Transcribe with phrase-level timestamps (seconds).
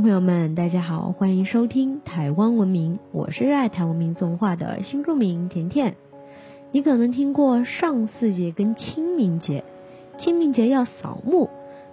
[0.00, 5.96] 朋友们，大家好，欢迎收听台湾文明，我是热爱台湾民族文化的新住民甜甜。
[6.70, 9.64] 你可能听过上巳节跟清明节，
[10.18, 11.50] 清明节要扫墓，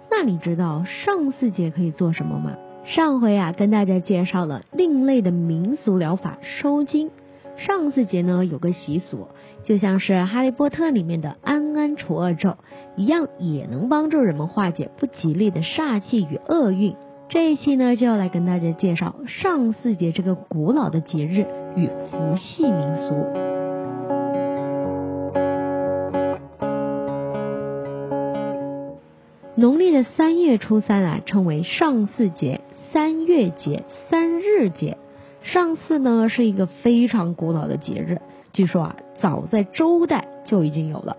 [0.08, 2.56] 那你知道上巳节可以做什么吗？
[2.84, 7.10] 上回啊，跟大家介绍了另类的民俗疗法收金。
[7.56, 9.26] 上巳节呢，有个习俗，
[9.64, 12.56] 就像是《哈利波特》里面的安安除恶咒
[12.94, 16.94] 一样，也能帮助人们化解不吉利的煞气与厄运。
[17.28, 21.44] 这一期呢，就要来跟大家介绍上巳节这个古老的节日
[21.74, 23.14] 与伏羲民俗。
[29.56, 32.60] 农历的三月初三啊，称为上巳节、
[32.92, 34.96] 三月节、三日节。
[35.42, 38.20] 上巳呢是一个非常古老的节日，
[38.52, 41.16] 据说啊早在周代就已经有了。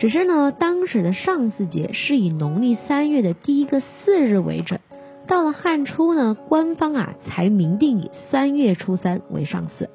[0.00, 4.80] 只是呢当时的上巳节是以农历三月的第一个巳日为准，
[5.26, 9.88] 到了汉初呢官方啊才明定以三月初三为上巳。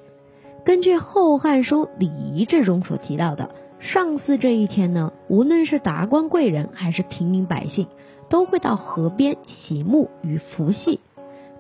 [0.65, 7.87] 根据《后汉书·礼仪志》中所提到的，上巳这一天呢，无论是达官贵人还是平民百姓，
[8.29, 10.99] 都会到河边洗沐与伏羲。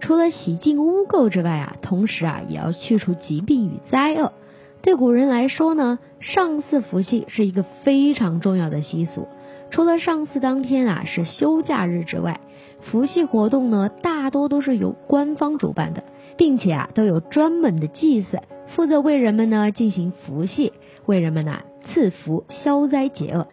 [0.01, 4.33] 除了洗净污垢之外啊，同时啊也要去除疾病与灾厄。
[4.81, 9.27] 对古人来说呢，上巳伏羲是一个非常重要的习俗。
[9.71, 12.39] 除了上巳当天啊是休假日之外，
[12.81, 16.03] 伏羲活动呢大多都是由官方主办的，
[16.37, 18.39] 并且啊都有专门的祭祀，
[18.75, 20.73] 负责为人们呢进行伏羲，
[21.05, 23.47] 为人们呢赐福消灾解厄。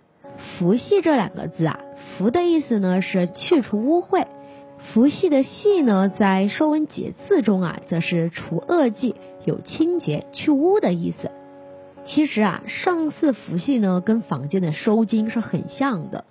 [0.58, 1.80] 伏羲这两个字啊，
[2.16, 4.26] 伏的意思呢是去除污秽。
[4.92, 11.30] 伏羲的羲呢，在《说文解字》中啊，则是除恶迹、有清洁、去污的意思。
[12.04, 16.24] 其实啊，上巳伏羲呢，跟坊间的收金是很像的。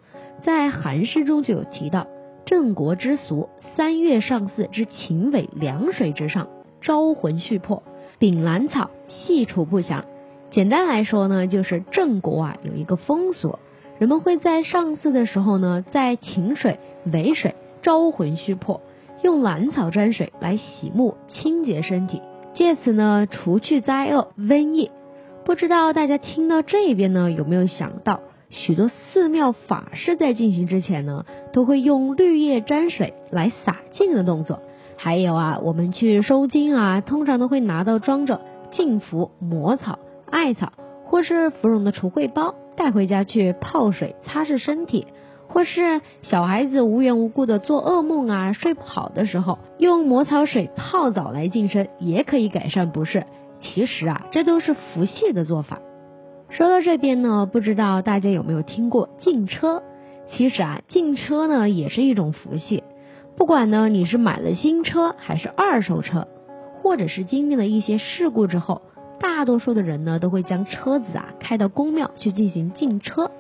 [0.44, 2.08] 在韩诗中就有提到
[2.46, 6.48] ：“郑国之俗，三月上巳之秦尾凉水之上，
[6.82, 7.84] 招魂续魄，
[8.20, 10.06] 秉兰草，细除不祥。”
[10.52, 13.60] 简单来说呢，就是郑国啊有一个风俗，
[14.00, 16.80] 人们会在上巳的时候呢，在秦水、
[17.12, 17.56] 尾水。
[17.82, 18.82] 招魂虚魄，
[19.22, 22.24] 用兰草沾水来洗沐清洁身体，
[22.56, 24.90] 借此呢除去灾厄瘟疫。
[25.46, 34.62] 不知道大家听到这边呢有没有想到，许多寺庙法事在进行之前呢，都会用绿叶沾水来洒净的动作。
[34.98, 38.42] 还有啊，我们去收金啊，通常都会拿到装着
[38.72, 40.72] 净符、魔草、艾草
[41.06, 45.08] 或是芙蓉的除秽包，带回家去泡水擦拭身体。
[45.48, 53.26] 或是小孩子无缘无故的做噩梦啊，睡不好的时候，用魔草水泡澡来净身，也可以改善不适。
[53.62, 55.80] 其实啊，这都是佛系的做法。
[56.50, 59.84] 说到这边呢，不知道大家有没有听过禁车？
[60.32, 62.84] 其实啊，禁车呢也是一种福气。
[63.36, 66.28] 不管呢你是买了新车还是二手车，
[66.82, 68.82] 或者是经历了一些事故之后，
[69.20, 73.32] 大多数的人呢都会将车子啊开到公庙去进行禁车。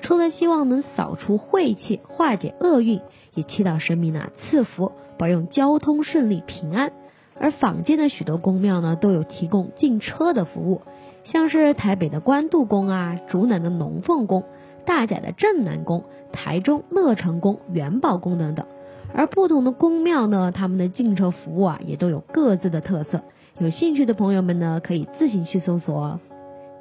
[0.00, 3.00] 除了希望能扫除晦气、化解厄运，
[3.34, 6.92] 也祈祷神明呢赐福，保佑交通顺利、平安。
[7.38, 10.82] 而坊间的许多宫庙呢，都有提供进车的服务，
[11.24, 14.44] 像是台北的关渡宫啊、竹南的龙凤宫、
[14.84, 18.66] 大甲的镇南宫、台中乐成宫、元宝宫等等。
[19.14, 23.22] 而不同的宫庙呢，他们的进车服务啊，也都有各自的特色。
[23.58, 26.20] 有兴趣的朋友们呢，可以自行去搜索哦。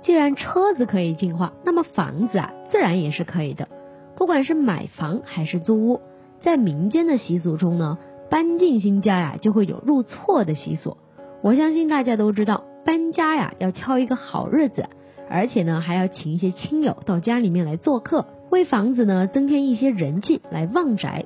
[0.01, 3.67] 既然车子可以进化，那么房子啊，自然也是可以的。
[4.15, 6.01] 不管是买房还是租屋，
[6.41, 7.97] 在民间的习俗中呢，
[8.29, 10.97] 搬进新家呀，就会有入错的习俗。
[11.41, 14.85] 我相信大家都知道，搬家呀要挑一个好日子，
[15.29, 21.25] 而且呢还要请一些亲友到家里面来做客，为房子呢增添一些人气，来旺宅。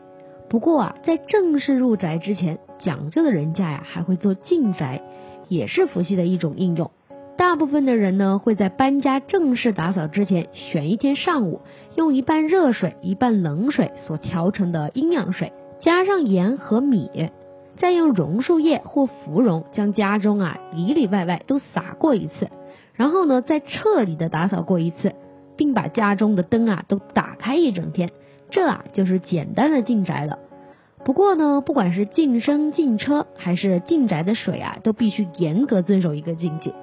[0.50, 5.02] 不过啊，在正式入宅之前，讲究的人家呀还会做进宅，
[5.48, 6.92] 也是伏羲的一种应用。
[7.38, 11.62] 大部分的人呢，会在搬家正式打扫之前，选一天上午，
[11.96, 15.52] 用一半热水、一半冷水所调成的阴阳水，
[15.82, 17.10] 加上盐和米，
[17.78, 22.50] 再用榕树叶或芙蓉将家中啊里里外外都洒过一次，
[22.94, 25.14] 然后呢，再彻底的打扫过一次，
[25.58, 28.12] 并把家中的灯啊都打开一整天，
[28.50, 30.40] 这啊就是简单的进宅了。
[31.04, 36.74] 不过呢，不管是净身、净车还是进宅的水啊，都必须严格遵守一个禁忌。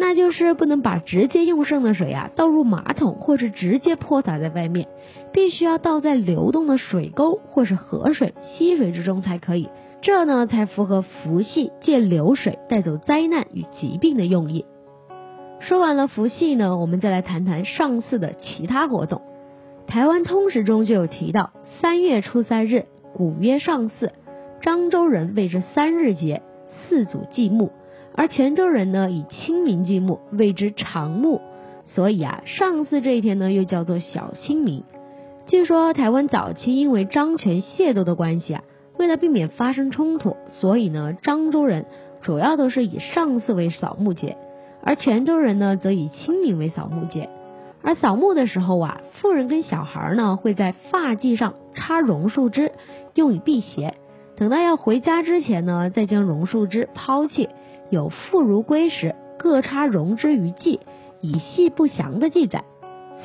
[0.00, 4.88] 那就是不能把直接用剩的水啊倒入马桶，或者直接泼洒在外面，
[5.32, 9.68] 必须要倒在流动的水沟或是河水、溪水之中才可以。
[10.00, 14.64] 这呢才符合伏羲借流水带走灾难与疾病的用意。
[15.60, 19.22] 说完了伏羲呢，我们再来谈谈上巳的其他活动。
[19.86, 21.50] 台湾通史中就有提到，
[21.80, 24.12] 三月初三日，古曰上巳，
[24.62, 26.42] 漳州人谓之三日节，
[26.88, 27.72] 四祖祭墓；
[28.14, 31.40] 而泉州人呢以清明祭墓，谓之长墓。
[31.84, 34.84] 所以啊，上巳这一天呢又叫做小清明。
[35.46, 38.62] 据说台湾早期因为漳泉械斗的关系啊，
[38.98, 41.86] 为了避免发生冲突，所以呢漳州人
[42.20, 44.36] 主要都是以上巳为扫墓节，
[44.82, 47.30] 而泉州人呢则以清明为扫墓节。
[47.80, 52.72] 而扫墓的时候啊，妇人跟小孩呢会在发髻上插榕树枝，
[53.14, 53.94] 用以辟邪。
[54.36, 57.48] 等到要回家之前呢，再将榕树枝抛弃。
[57.90, 60.80] 有妇如归时各插榕枝于髻，
[61.20, 62.64] 以系不祥的记载。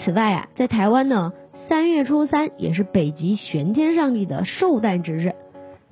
[0.04, 1.34] 此外啊，在台湾呢。
[1.70, 5.34] 三月初三也是北极玄天上帝的寿诞之日，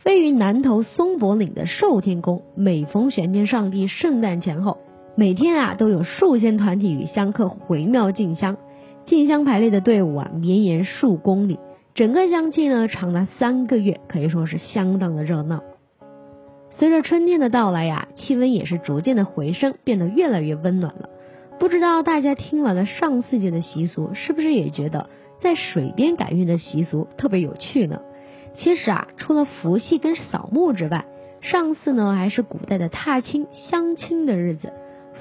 [0.04, 4.80] 位于南投松柏岭的寿天宫，每逢玄天上帝圣诞前后，
[5.16, 8.58] 每天啊都有数千团体与香客回庙进香，
[9.06, 11.60] 进香排列的队伍啊绵延数公里，
[11.94, 15.62] 整个香气呢长达三个月，可以说是相当的热闹。
[16.72, 21.10] 随着春天的到来呀，气温也是逐渐的回升，变得越来越温暖了。
[21.60, 25.10] 不知道大家听完了上巳节的习俗，是不是也觉得？
[25.40, 28.02] 在水边改运的习俗特别有趣呢。
[28.58, 31.06] 其实啊，除了伏羲跟扫墓之外，
[31.42, 34.72] 上巳呢还是古代的踏青相亲的日子。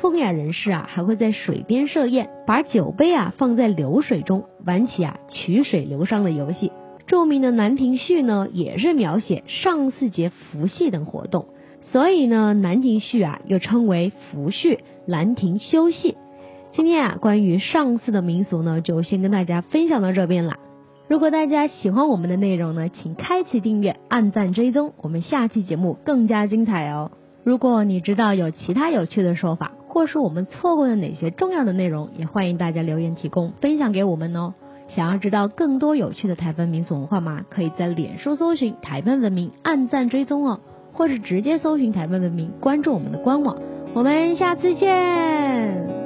[0.01, 6.73] 风雅人士啊还会在水边设宴，把酒杯啊放在流水中，玩起啊曲水流觞的游戏。
[7.07, 11.49] 著名的《兰亭序》呢也是描写上巳节伏羲等活动，
[11.83, 16.17] 所以呢《兰亭序》啊又称为伏序、兰亭休戏。
[16.73, 20.57] 今天啊，关于上巳的民俗呢，就先跟大家分享到这边了。
[21.11, 27.11] 如果大家喜欢我们的内容呢，请开启订阅、按赞、追踪，我们下期节目更加精彩哦。
[27.43, 34.55] 如果你知道有其他有趣的说法，或是我们错过了哪些重要的内容，也欢迎大家留言提供分享给我们哦。
[34.87, 37.41] 想要知道更多有趣的台湾民俗文化吗？
[37.51, 40.61] 可以在脸书搜寻台湾文明，按赞追踪哦，
[40.93, 43.59] 或是直接搜寻台湾文明，关注我们的官网。
[43.95, 46.00] 我们下次见。